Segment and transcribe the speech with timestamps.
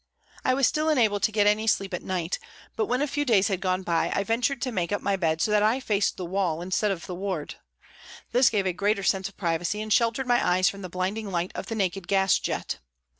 [0.43, 2.39] I still was unable to get any sleep at night,
[2.75, 5.41] but when a few days had gone by I ventured to make up my bed
[5.41, 7.57] so that I faced the wall instead of the ward.
[8.31, 11.51] This gave a greater sense of privacy and sheltered my eyes from the blinding light
[11.53, 12.79] of the naked gas jet.